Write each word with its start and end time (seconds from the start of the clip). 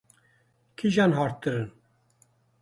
Kîjan 0.77 1.11
hartir 1.17 1.55
in? 1.59 1.69